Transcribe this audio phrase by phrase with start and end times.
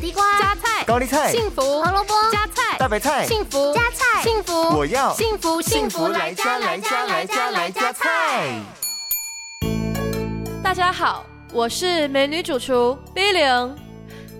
[0.00, 8.58] 地瓜、加菜、高丽菜、幸福、胡萝卜、加菜、大白菜、幸福、加菜、幸福，我要幸福幸福来加来加来加来加菜。
[10.62, 13.76] 大家好，我是美女主厨 B 零。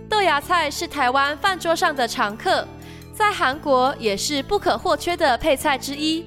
[0.09, 2.67] 豆芽菜是台湾饭桌上的常客，
[3.15, 6.25] 在韩国也是不可或缺的配菜之一，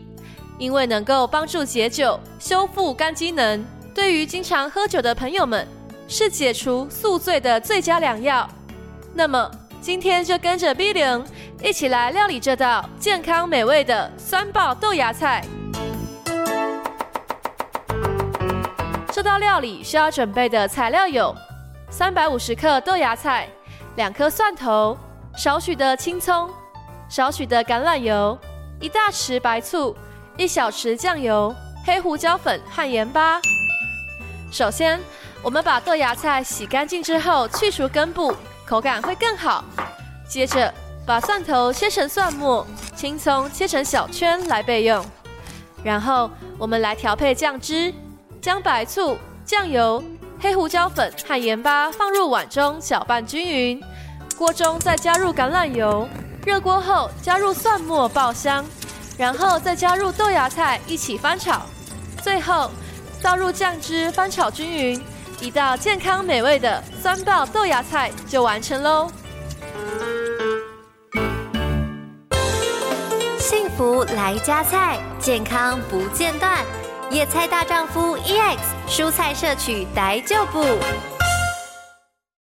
[0.59, 3.65] 因为能够帮助解酒、修复肝机能，
[3.95, 5.67] 对于经常喝酒的朋友们，
[6.07, 8.47] 是解除宿醉的最佳良药。
[9.15, 11.23] 那么今天就跟着 B 零
[11.61, 15.45] 一起来料理这道健康美味的酸爆豆芽菜。
[19.11, 21.35] 这道料理需要准备的材料有：
[21.91, 23.47] 三百五十克豆芽菜、
[23.97, 24.97] 两颗蒜头、
[25.37, 26.49] 少许的青葱、
[27.07, 28.35] 少许的橄榄油、
[28.81, 29.95] 一大匙白醋、
[30.37, 31.53] 一小匙酱油、
[31.85, 33.39] 黑胡椒粉和盐巴。
[34.51, 34.99] 首先，
[35.43, 39.63] 我们把豆芽菜洗干净之后去除根部，口感会更好。
[40.27, 40.73] 接着，
[41.05, 45.05] 把蒜头切成蒜末，青葱切成小圈来备用。
[45.83, 47.93] 然后，我们来调配酱汁。
[48.41, 50.03] 将白醋、酱油、
[50.37, 53.81] 黑胡椒粉和盐巴放入碗中，搅拌均匀。
[54.37, 56.05] 锅中再加入橄榄油，
[56.45, 58.65] 热锅后加入蒜末爆香，
[59.17, 61.61] 然后再加入豆芽菜一起翻炒。
[62.21, 62.69] 最后
[63.21, 65.01] 倒入酱汁翻炒均匀，
[65.43, 69.11] 一道健康美味的酸爆豆芽菜就完成喽。
[73.39, 76.63] 幸福来加菜，健康不间断。
[77.09, 80.63] 野菜大丈夫 EX，蔬菜摄取逮就补。